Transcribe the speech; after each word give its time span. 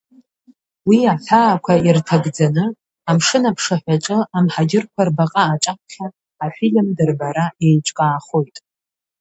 Уи 0.87 0.99
аҳәаақәа 1.13 1.73
ирҭагӡаны, 1.87 2.65
амшын 3.09 3.43
аԥшаҳәаҿы, 3.49 4.17
амҳаџьырқәа 4.37 5.07
рбаҟа 5.07 5.43
аҿаԥхьа, 5.53 6.05
афильм 6.45 6.87
дырбара 6.97 7.45
еиҿкаахоит. 7.65 8.55